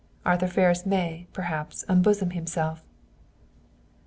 Arthur 0.25 0.47
Ferris 0.47 0.83
may, 0.83 1.27
perhaps, 1.31 1.85
unbosom 1.87 2.31
himself!" 2.31 2.83